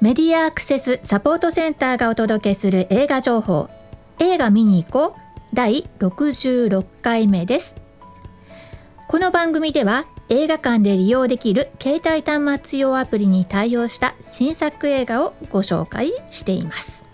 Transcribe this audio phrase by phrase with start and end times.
[0.00, 3.68] メディアアクセスサポートセンターがお届けする映画情報。
[4.18, 5.20] 映画見に行こう。
[5.52, 7.74] 第66回目です。
[9.08, 17.04] この番組では映画館で利用できる携帯端末用アプリに対応した新作映画をご紹介しています。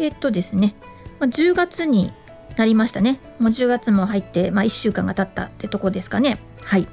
[0.00, 0.74] えっとですね
[1.20, 2.12] 10月に
[2.56, 3.20] なりましたね。
[3.38, 6.38] もう10月も入って、まあ、1週間が経ったってとこですかね。
[6.64, 6.88] はい。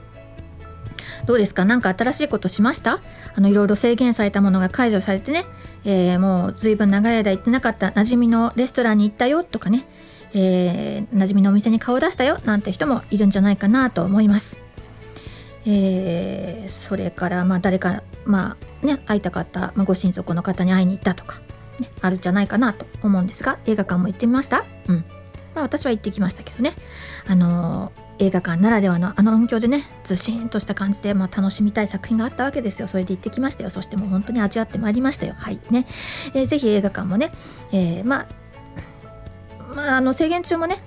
[1.27, 1.66] どうですか？
[1.66, 2.99] 何か新しいことしました？
[3.36, 5.45] あのいろいろ制限されたものが解除されてね、
[5.84, 9.86] えー、もう随分長い間行ってなかった馴染みのレストランに行ったよとかね、
[10.34, 14.58] えー、馴染みのお店に顔を出したよなんて人もいるんじゃないかなと思います。
[15.66, 21.41] えー、それからまあ誰かまあね会いたかった、まあ、ご親族の方に会いに行ったとか、
[21.80, 24.64] ね、あるんじゃないかなと思うんですが映画館も行ってみました？
[24.88, 25.03] うん。
[25.53, 26.73] まあ私は行ってきましたけどね。
[27.28, 32.88] あのー映画館ならではのあの音響でねずしんとした感じで、まあ、楽しみたい作品があったわけですよ。
[32.88, 35.36] それで行ってきましたよそしてもう本当に味わってまいりましたよ。
[35.38, 35.59] はい。
[35.69, 35.86] ね、
[36.33, 37.31] えー、ぜ映画館もね、
[37.72, 38.28] えー、まあ
[39.75, 40.80] まあ、あの制限中もね、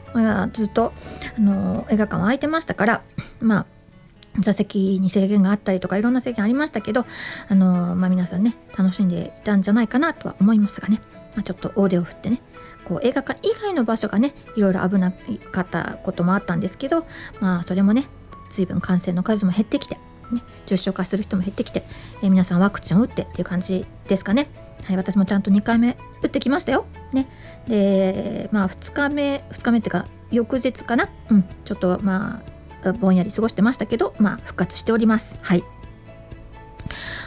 [0.53, 0.93] ずっと
[1.37, 3.03] あの映画館は空いてましたから
[3.41, 3.67] まあ
[4.41, 7.05] 座席に制限があったりとかいろんな制限ありましたけど
[7.49, 11.01] あの、まあ、皆さんね楽しんでいたんじゃないかなとは思いますがね、
[11.35, 12.43] まあ、ちょっと大手を振ってね
[12.85, 17.07] こう映画館以外の場所がねいろいろ危なかったこともあったんですけど
[17.41, 18.09] まあそれもね
[18.51, 19.95] 随分感染の数も減ってきて、
[20.33, 21.85] ね、重症化する人も減ってきて、
[22.23, 24.49] えー、皆さんワクチンを打ってっていう感じですかね。
[24.85, 26.87] はい、私もちゃんと2回目打ってきましたよ。
[27.13, 27.29] ね、
[27.69, 32.43] でまあ2日目2日目っていうか翌日かな、うん、ちょっとま
[32.85, 35.39] あぼんやり過ごしてましたけど、まあ、復活しております。
[35.43, 35.63] はい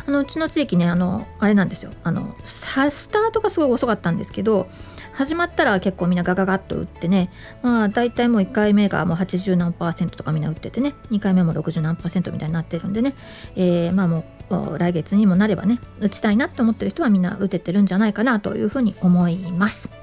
[0.05, 4.67] あのうちの地域ねあのあれなんですよあのスタートがすごい遅かったんですけど
[5.13, 7.29] 始まったら結構みんなガガガッと打ってね
[7.61, 13.15] まあ大体もう1回目がもう80何パーセントとかみんな打っててね2回目も60何パーセントみたいになってるんでね、
[13.55, 20.02] えー、まあもう来月にもなればね打ちたいなって思ってる人はみんな打ててるんじゃないかなというふうに思います。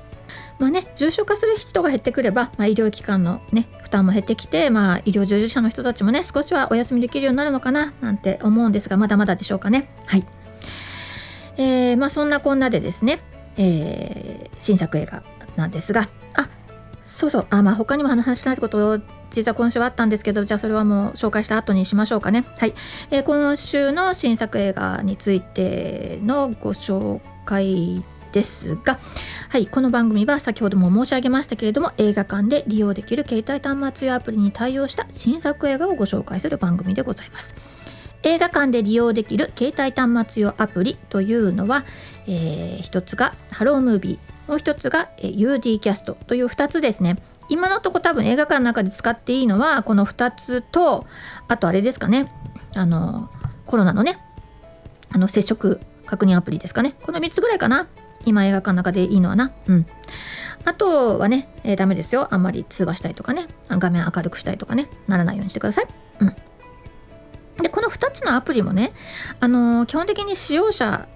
[0.61, 9.91] まあね、重症化する人が減ってくれば、まあ、医療機関の、ね、負担も減ってきて、まあ、医療従事者の人たちもね少しはお休みできるようになるのかななんて思うんですがまだまだでしょうかね。
[10.05, 10.27] はい。
[11.57, 13.21] えーまあ、そんなこんなでですね、
[13.57, 15.23] えー、新作映画
[15.57, 16.11] なんですが。
[16.35, 16.49] あ
[17.07, 17.47] そうそう。
[17.49, 18.99] あまあ他にも話したいことを
[19.31, 22.45] 実は今週はあったんですけどじゃあそれはもう紹介した後にしましょうかね。
[22.59, 22.75] はい、
[23.11, 28.77] えー、今週の新作映画についてのご紹介です。
[28.77, 28.99] が、
[29.49, 37.55] はい、この番組は先ほども申し上げましたけれども映画館で利用できる携帯端末やアプリに対応した新作映画をご紹介する番組でございます。
[38.23, 41.85] 映画館で利用できる携帯端末用アプリというのは、
[42.27, 47.19] えー、一つがハロームービーもう一つが、え、UD キャストという2つですね。
[47.49, 51.07] 今のとこ多分映画館の中で使っていいのはこの2つと
[51.49, 52.33] あとあれですかね。
[52.75, 53.31] あの
[53.67, 54.19] コロナのね
[55.13, 56.97] あの接触確認アプリですかね。
[57.03, 57.87] この3つぐらいかな。
[58.25, 59.53] 今映画館の中でいいのはな。
[59.67, 59.87] うん。
[60.65, 62.29] あとはね、えー、ダメですよ。
[62.31, 63.49] あんまり通話したいとかね。
[63.69, 64.89] 画面明るくしたいとかね。
[65.07, 65.87] ならないようにしてください。
[66.21, 66.37] うん。
[67.63, 68.93] でこの2つのアプリもね、
[69.39, 71.09] あのー、基本的に使用者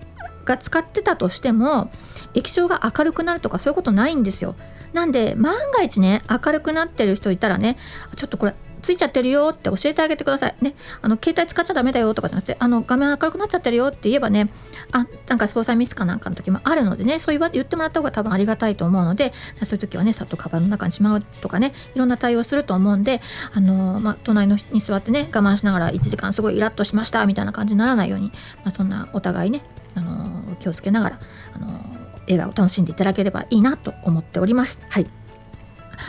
[0.44, 1.90] が使ってたとしても
[2.34, 4.54] 液晶が明るくなるとかそういうことないんですよ。
[4.92, 7.76] なんで万が一ね明るくなってる人いたらね
[8.16, 10.54] ちょっとこれついちゃってるよって教えてあげてください。
[10.60, 14.50] ね、あの携帯使っちゃダメだよとかじゃなくて、あの画面明るくなっちゃってるよって言えばね、
[14.92, 19.32] あ、なんか操作ミスかなんかの時もあるのでね、そう言ってもらった方が多分ありがたいと思うので、
[19.64, 23.20] そういう時はね、さっとカバンの中にしまうとかね、いろんな対応すると思うんで、
[23.52, 28.32] あのまあ、隣のに座ってね、我慢しながら1時間すごいイラッとしましたみたいな感じにならないように、
[28.64, 29.62] まあ、そんなお互いね、
[29.94, 31.20] あの気をつけながら、
[31.54, 31.80] あの
[32.26, 34.80] 映画を楽しんでいただければいいなと思っております。
[34.88, 35.23] はい。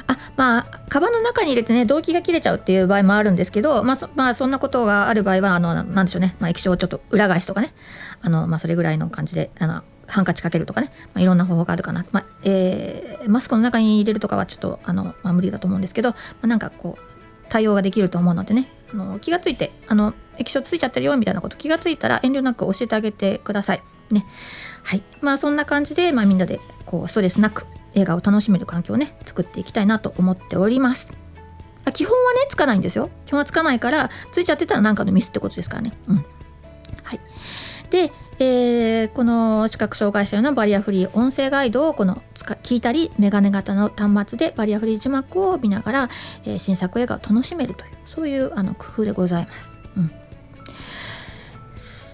[0.07, 7.73] あまあカバンの中に入れてね動機が切れちゃうっていう場合もあるんですけど、まあそまあ、そんなことがある場合はあのなんでしょうね、まあ、液晶をちょっと裏返しとかね。
[8.21, 17.15] あの、まあ、それぐらいの感じであのハンカチかけるとかね、まあ、いろんな方法があるかな、まあえー、マスクの中に入れるとかはちょっとあの、まあ、無理だと思うんですけど、まあ、なんかこう
[17.49, 18.71] 対応ができると思うのでね。
[18.93, 23.81] あの気がついてあの液晶ついちゃってるよみたいなこと気がついたら遠慮なく教えてあげてください。
[24.11, 24.25] ね。
[24.83, 25.03] はい。
[25.21, 27.65] まあそんな感じで、まあ、みんなでこうストレスなく
[27.95, 31.09] 映画を楽しめる環境をね作っていきたいなと思っております。
[31.93, 33.09] 基本はねつかないんですよ。
[33.25, 35.91] 基本はつかないからついちゃってたら何かのミスってことですからね。
[36.07, 36.25] うん。
[37.03, 37.19] はい。
[37.89, 42.21] で、えー、この視覚障害者へのバリアフリー音声ガイドをこの
[42.63, 46.09] 聞いたりメガネ型の端末でバリアフリー字幕を見ながら、
[46.43, 49.69] えー、新作映画を楽しめるというそういうあの工夫でございます。
[49.97, 50.11] うん。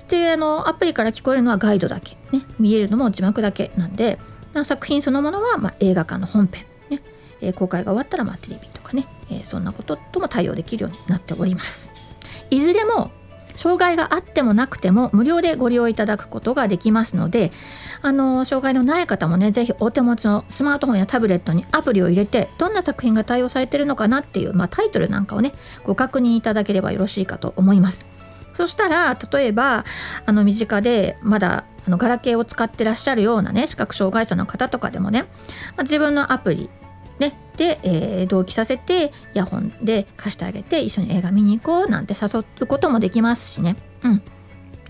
[0.10, 4.20] であのアプリから聞こえるのはガイドだけ、ね、見えるのも字幕だけなんで
[4.66, 7.02] 作品そのものは、まあ、映画館の本編、ね
[7.42, 11.90] えー、公開が終わったら、まあ、テレビとかね、えー、そんなこととも対応できるようになっております。
[12.50, 13.12] いずれも
[13.56, 17.52] 障害があってもなくても無料でご利用いただくことができますので
[18.02, 25.54] あの障害のない方もね是非お手持ちのスマートフォンやタブレットにアプリを入れてどんな作品が対応されてるのかなっていう、まあ、タイトルなんかをね
[25.84, 28.06] ご確認いただければよろしいかと思います。
[28.62, 29.86] そしたら例えば
[30.28, 35.28] あの身近でまだあのガラケーを使ってらっしゃるようなね視覚障害者の方とかでもね、ま
[35.78, 36.70] あ、自分のアプリ
[37.18, 44.22] ね、で、えー、同期させてイヤホンで貸してあげて一緒に映画見に行こうなんて誘うこともできますしね、うん、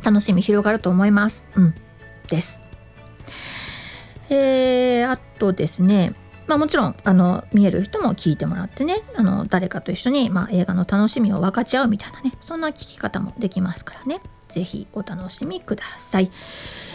[0.04, 1.46] 楽しみ広がると思います。
[1.56, 1.76] うん、
[2.30, 2.62] です。
[4.30, 6.14] えー、あとですね
[6.48, 14.22] まあ、もちろんあの見える人も聞いてもらってねあの誰かと一緒に、まあ、映画の楽しみを分かち合うみたいなねそんな聞き方もできますからね
[14.52, 16.30] 是非お楽しみください。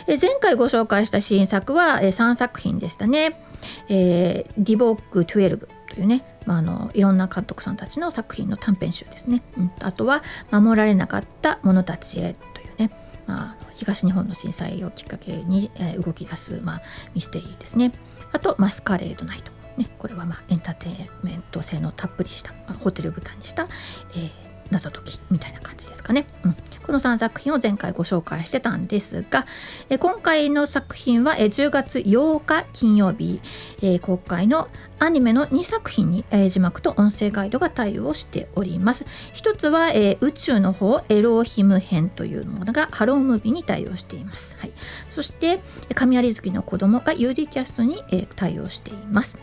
[0.07, 3.41] え前回ご紹介した新作は、え3作品でしたね。
[3.89, 9.43] えー、ディボック12というね、まあ、あのいろんな監督さんたちの作品の短編集ですね。
[9.57, 10.23] うん、あとは
[10.53, 12.91] 「守られなかった者たちへ」というね、
[13.27, 16.83] まあ、東日本の震災をきっかけに、えー、動き出す、まあ、
[17.15, 17.93] ミステリーですね。
[18.33, 23.69] あと「マスカレードナイト」ね、これはまあエンターテインメント性のたっぷりした、まあ、ホテル舞台にした、
[24.15, 24.31] えー、
[24.71, 29.45] 謎解きみたいな感じですかね、うん、この3作品を前回ご紹介してたんですが、
[29.91, 33.41] え今回の作品は、え10月8日金曜日、
[33.83, 34.69] え公開の
[35.01, 39.05] アニメの2作品に、え字幕と音声ガイドが対応しております。
[39.33, 44.73] 一つは、え宇宙の方エローヒム編というものがハロームービーに対応しています、はい、
[45.09, 45.61] そして
[45.95, 49.37] 神有月の子供が UD キャストに、え対応しています。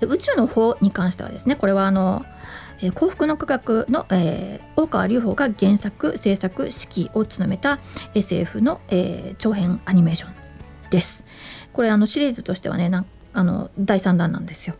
[0.00, 2.24] 宇宙の方に関してはですねこれはあの
[2.82, 7.78] え幸福の科学の、えー、大川隆法が原作制作指揮を務めた
[8.14, 10.34] SF の、えー、長編アニメーション
[10.90, 11.24] です。
[11.72, 14.74] これあのシリーズとしてはねなあの第3弾なんですよ。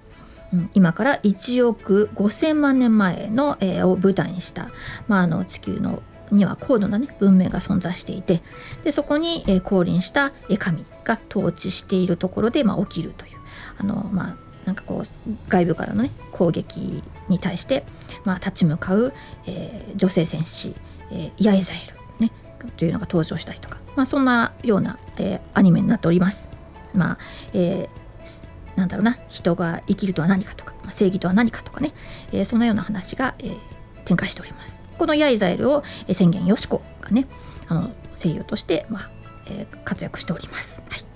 [0.74, 4.68] 今から1億5,000万年前の、えー、を舞台にした、
[5.08, 8.42] まあ、あの地球のには高度な、ね、文明が存在していて
[8.84, 13.38] でそこに、えー、降臨した神が統治しているところで、まあ、起きるという
[13.78, 17.84] あの、まあ、なんかこう外部からのね攻撃に対して、
[18.24, 19.12] まあ、立ち向かう、
[19.46, 20.74] えー、女性戦士、
[21.10, 21.76] えー、ヤエザエ
[22.18, 22.32] ル、ね、
[22.76, 26.48] というのが登場したりとか、まあ、そんなような、えー、アニメになっております。
[26.94, 27.18] まあ
[27.54, 31.92] えー、なんだろうな人が生きるとは何かとか、まあ、正義とは何かとかね、
[32.32, 33.58] えー、そんなような話が、えー、
[34.04, 34.80] 展開しております。
[34.98, 37.26] このヤイザエルを、えー、宣言よしこがね
[37.68, 39.10] あの声優として、まあ
[39.46, 40.80] えー、活躍しております。
[40.88, 41.11] はい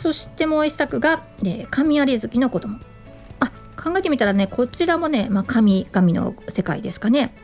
[0.00, 2.78] そしてもう一作が、えー、神有月の子供。
[3.38, 7.34] あ考えてみたらねこちらもね、まあ、神神の世界ですかね。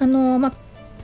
[0.00, 0.52] あのまあ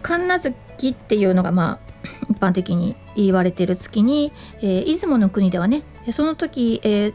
[0.02, 1.90] 神奈月っていうのがまあ
[2.28, 4.32] 一般的に言われている月に、
[4.62, 7.14] えー、出雲の国ではねその時、えー、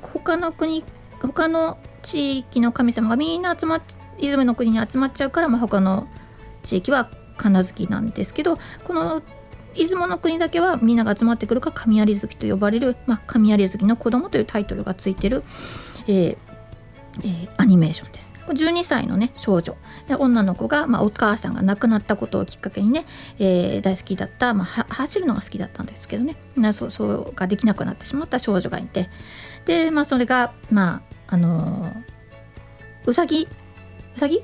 [0.00, 0.84] 他の国
[1.20, 3.82] 他の地域の神様がみんな集まっ
[4.20, 6.06] 出雲の国に集まっちゃうから、まあ、他の
[6.62, 7.06] 地域は
[7.36, 9.22] 神奈月なんですけどこの
[9.74, 15.42] 出雲の国だけはみんなが集まってくるか神有月と呼ばれる、まあ、神有月の子供というタイトルがついてる、
[16.06, 16.36] えー
[17.22, 18.28] えー、アニメーションです。
[18.48, 19.76] 12歳のね少女。
[20.06, 23.04] で女の子が、まあ、お母さんが亡くなったことをきっかけにね、
[23.38, 26.36] えー、大好きだった、まあ、走るのが好きだったんですけどね。
[26.56, 29.10] なそうそうができなくなってしまった少女がいて。
[29.66, 33.48] で、まあ、それがまああのー、うさぎ
[34.16, 34.42] うさぎ？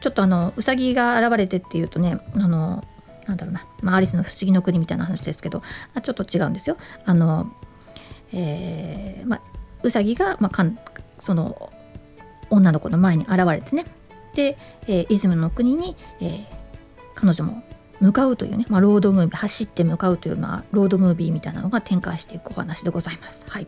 [0.00, 2.84] ちょっとあのうさぎが現れてっていうとねあの
[3.26, 5.62] なんだろうな、まあ、アリスの不思議の国みたいな話ですけど
[5.94, 6.76] あちょっと違うんですよ。
[7.04, 7.52] あの
[8.32, 9.40] えーまあ、
[9.82, 10.78] うさぎが、まあ、かん
[11.18, 11.72] その
[12.48, 13.84] 女の子の前に現れてね
[14.34, 16.46] で、えー、イズムの国に、えー、
[17.14, 17.62] 彼女も
[18.00, 23.44] 向かうというね、まあ、ロードムービー走って向かうという、まあ、ロードムービーみたいなのが展開していくお話でございます。
[23.48, 23.66] はい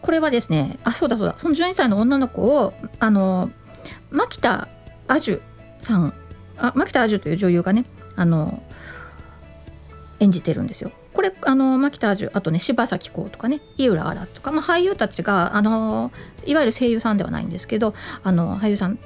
[0.00, 3.50] これはですねあそうだそうだその12歳の女の子をあの
[4.10, 4.68] 牧田
[5.06, 5.42] アジュ
[5.82, 6.14] さん
[6.58, 7.84] あ牧田アジュという女優がね
[8.16, 8.62] あの
[10.20, 10.90] 演じてるんですよ。
[11.12, 16.12] これあの牧田アジュあとね柴咲コウとかね井浦新とか、まあ、俳優たちがあの
[16.44, 18.98] いわゆる声優さんではないんですけどあの俳優さん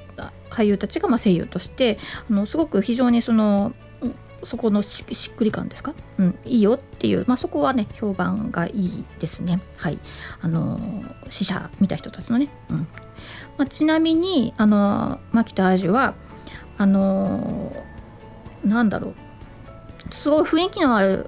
[0.51, 1.97] 俳優たちがまあ声優として
[2.29, 3.73] あのすごく非常にその
[4.43, 9.61] そこのしっくり感ですか、うん、いいよっていう、まあ、そこはね評判がいいですね。
[9.77, 9.97] はい。
[10.41, 10.79] あの
[11.29, 12.77] 死者見た人たちのね、うん。
[13.57, 16.13] まあ、ちなみにあの牧田アジュは
[16.77, 19.15] あのー、なんだろう。
[20.13, 21.27] すごい雰囲気のある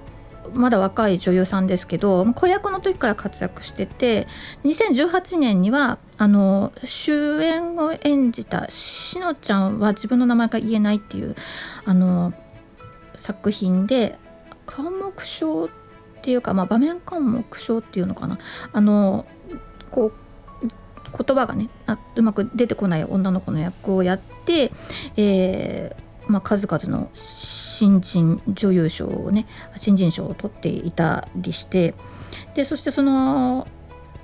[0.54, 4.26] まだ若い女優さんですけど子役の時から活躍してて
[4.64, 11.34] 2018年にはあの主演を演じたしのちゃんは自分の名前が言えないっていう
[11.84, 12.32] あの
[13.16, 14.18] 作品で
[14.66, 15.68] 科目賞っ
[16.22, 18.38] ていうか、まあ、場面科目賞っていうのかな。
[18.72, 19.26] あの
[19.90, 20.12] こう
[21.16, 24.70] 言葉がねあうまく出てこない女の子の役をやって、
[25.16, 29.46] えーまあ、数々の新人女優賞をね
[29.76, 31.94] 新人賞を取っていたりして
[32.54, 33.66] でそしてその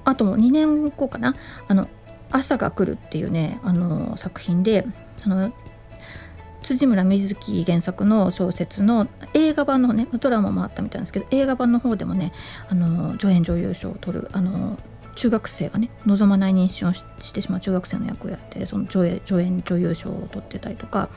[0.04, 1.34] あとも2年後かな
[1.68, 1.88] 「あの
[2.30, 4.86] 朝が来る」っていうねあの作品で
[5.24, 5.52] あの
[6.62, 12.32] 辻村瑞希原作の小説の映画版のねドラマもあったみたいなんですけど映画版の方でもね
[12.68, 14.78] あの助演女優賞を取るあの
[15.14, 21.08] 中学生がね望まない妊娠をしてしまう中学生の役をやってその助演助演女優賞を取ってたりとか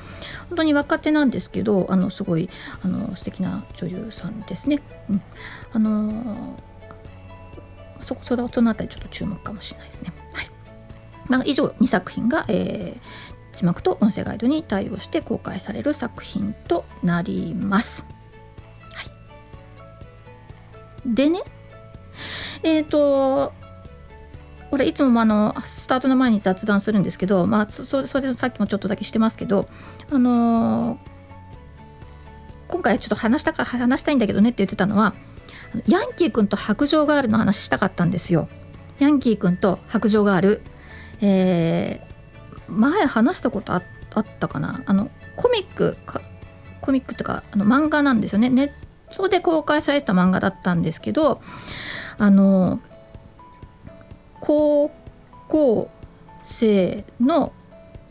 [0.50, 2.50] 本当に若手なんですけどあのすごい
[2.84, 4.82] あの素敵な女優さんですね。
[5.10, 5.22] うん、
[5.74, 6.58] あの
[8.02, 10.14] そそそのあたりちょっと注目かもしれないですね。
[10.34, 10.50] はい
[11.28, 18.04] まあ、以上2作品が、えー、字幕と音声ガイドに対応して公開される作品となります。
[18.94, 19.04] は
[21.06, 21.42] い、でね
[22.62, 23.54] えっ、ー、と
[24.72, 29.70] これいつもあのスタートの前に雑談するんですけど、まあ、そそれさっきもちょっとだけしてますけど、
[30.12, 30.98] あのー、
[32.68, 35.14] 今回ちょっと話したか話したいんだけどねって言ってたのは
[35.88, 38.50] ヤンキー君と白杖ガールの話したかったんですよ。
[39.00, 40.62] ヤンキー君と白杖ガール、
[41.22, 43.84] えー、前話したことあっ
[44.40, 44.82] たかな？
[44.86, 46.22] あのコミックか
[46.82, 48.50] コミックっていうかあの漫画なんですよね。
[48.50, 51.42] ネットで公開された漫画だったんですけど
[52.18, 52.95] あのー
[54.46, 54.92] 高
[55.48, 55.90] 校
[56.46, 57.52] 生の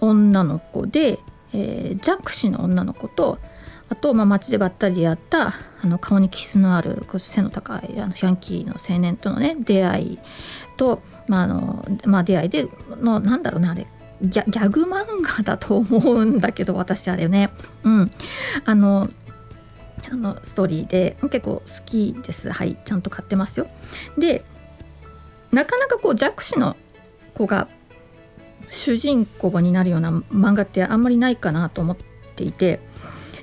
[0.01, 1.21] 女の子で、
[1.53, 3.39] えー、弱視の女の子と
[3.89, 10.19] あと、まあ、街でばったり出会ったあの顔に傷のある背の高いあのヤンキーの青年とのね出会い
[10.77, 12.67] と、まああのまあ、出会いで
[13.01, 13.87] のなんだろうねあれ
[14.23, 17.51] ギャギャグ漫画だと思うんだけど私あれね。
[17.83, 18.11] うん。
[18.65, 19.09] あの
[20.11, 22.51] あのストーリーで結構好きです。
[22.51, 23.67] はいちゃんと買ってますよ。
[24.17, 24.45] で
[25.55, 26.77] なかなかこう弱視の
[27.35, 27.69] 子が
[28.69, 31.97] 主人公になるような漫画ってあんまりないかなと思っ
[32.37, 32.81] ていて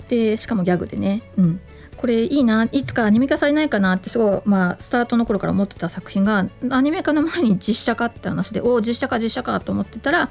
[0.08, 1.62] でしかもギャグでね、うん、
[1.96, 2.68] これいいな。
[2.72, 10.30] いつかアニメ化されないかなってすごい、まあ、スタートの頃から思ってた作品がアニメ化の前に実写化って話でおお実写化実写化と思ってたら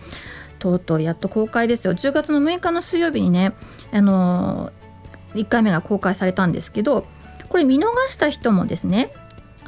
[0.59, 1.95] とうとうやっと公開ですよ。
[1.95, 3.55] 10月の6日の水曜日にね、
[3.93, 7.07] あのー、1回目が公開されたんですけど
[7.49, 9.13] これ見逃した人もですね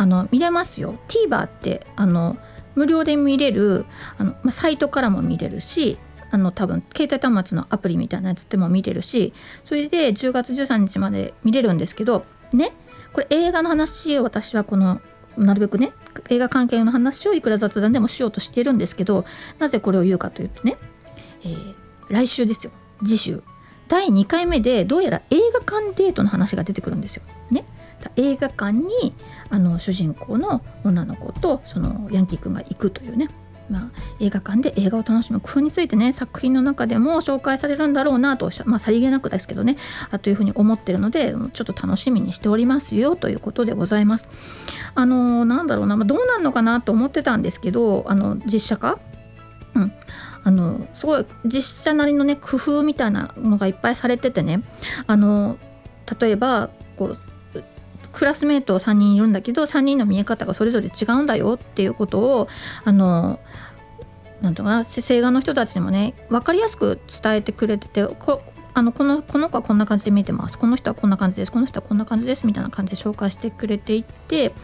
[0.02, 0.96] あの見れますよ。
[1.06, 2.36] TVer ってあの
[2.74, 3.84] 無料で見れる
[4.18, 5.96] あの、ま、サイトからも見れるし
[6.32, 9.32] あの多分携帯端末のアプリみたいなやつでも見れるし
[9.64, 12.72] それで10月13日まで見れるんですけどね
[13.12, 15.00] これ映画の話私はこの
[15.36, 15.92] なるべくね
[16.30, 19.24] 映画関係の話をいくら雑談でもしようとしてるんですけど
[19.58, 20.78] なぜこれを言うかというとね、
[21.44, 21.74] えー、
[22.08, 22.72] 来週ですよ。
[23.04, 23.42] 次週。
[23.88, 27.22] 第2回目でどうやら映画館デートの話が出てくるんですよ。
[27.50, 27.66] ね、
[28.16, 29.14] 映画館に
[29.50, 33.28] あの主人公の女の子とそのヤンキー君が行くというね。
[33.70, 39.76] まあ、映画館で映画を楽しむ工夫についてね作品の中でも紹介されるんだろうなと、まあ、さりげなくですけどね。
[40.10, 44.28] あというふうに思ってるのでちょっと楽しみにしておりますよということでございます。
[44.94, 48.98] あのなんだろうな、まあ、どうなるのかなと思ってたんですけどあの実写化？
[49.74, 49.92] うん、
[50.42, 54.62] あのすごい実写なりのね工夫みたいなのがいっぱいされててね。
[55.06, 55.56] あの
[56.20, 57.16] 例えばこう
[58.12, 62.48] クラスメート3人いるんだけど3人の見え方がそれぞれ違うんだよっていうことを
[62.84, 63.38] あの
[64.40, 68.42] なんとかな声画の人たちにもね分かりやすく伝えてくれててこ
[68.74, 70.58] あのこのこの子はこんな感じで見えてます。
[70.58, 71.52] この人はこんな感じです。
[71.52, 72.46] この人はこんな感じです。
[72.46, 74.54] みたいな感じで紹介してくれていて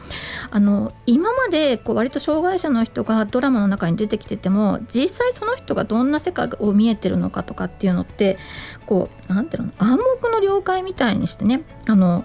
[0.50, 8.38] あの今までこう割と障害者の人がドラマの中に出てきてても実際その人がどんな世界を見えてるのかとかっていうのって
[8.87, 12.25] こう何ていうの暗黙の了解みたいにしてねあの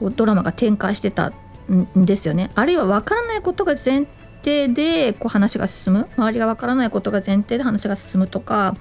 [0.00, 1.32] こうドラマが展開してた
[1.70, 2.50] んですよね。
[2.54, 4.06] あるいは分からないことが前
[4.42, 6.08] 提でこう話が進む。
[6.16, 8.74] 周りが分からないことが前提で話が進むとか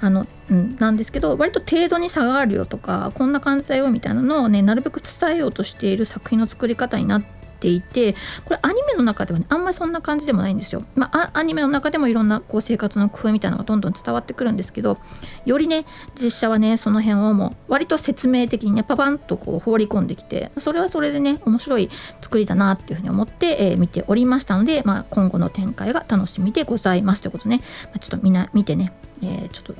[0.00, 8.14] あの、うん、なんですけど割と程度に差があるよとかこんな感じだよみたいなのをねなるべく伝えようとしている作品の作り方になってていて
[8.44, 10.82] これアニメの中ではねあんまりそんな感じでもないんですよ。
[10.96, 14.98] まあ、アニメの中でもいろんなこう生活の工夫みたいなのがどんどん伝わってくるんですけど
[15.46, 15.86] よりね
[16.20, 21.88] 実写はねその辺をもう割と説明的にねパパンとこう放り込んできてそれはそれでね面白い
[22.20, 28.92] 作りだなっていうふうに思って、えー、見ておりましたので、まあ、今後の展開が楽しみでございますということね、まあ、ちょっとみんな見てね、
[29.22, 29.74] えー、ちょっと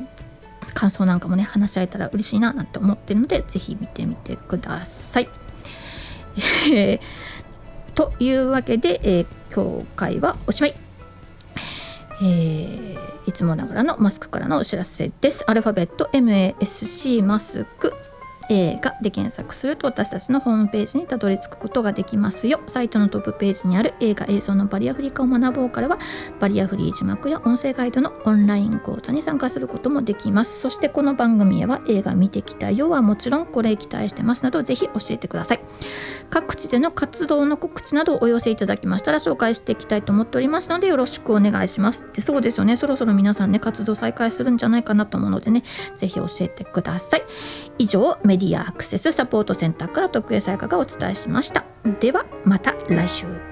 [0.75, 5.29] 感想なんかもね話し合えたら嬉しいななんて思ってるので是非見てみてください。
[7.95, 10.75] というわけで、えー、今回はおしまい。
[12.25, 15.45] えー、いつもながらのマスクからのお知らせです。
[15.47, 17.93] アルファベット MASC マスク
[18.49, 22.61] 映画で検索すると私たちのホームページにたどり着くことができますよ。
[22.67, 25.99] サイトのトップページにある映画映像のバリアフリー化を学ぼうからは
[26.41, 30.61] バリアフリー字幕や音声ガイドのオンライン講座に参加することもできます。
[30.61, 35.61] そしてこの番組へは映画見てきたよはもちろんこれ期待してますなどぜひ教えてください。
[36.31, 42.09] 各地での活動の告知などをお寄せいただきましたら紹介していきたいと思っておりますのでよろしくお願いします。
[42.13, 42.77] でそうですよね。
[42.77, 45.63] そろそろ皆さんね活動再開するんじゃないかなと思うのでね
[45.97, 47.23] ぜひ教えてください。
[47.79, 51.67] 以上メディアアクセスサポートセンターから徳江さやかがお伝えしました。
[52.01, 53.52] ではまた来週。